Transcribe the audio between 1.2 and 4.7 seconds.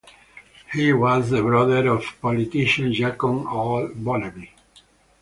the brother of politician Jacob Aall Bonnevie.